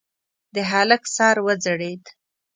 د 0.53 0.55
هلک 0.71 1.03
سر 1.15 1.35
وځړېد. 1.45 2.03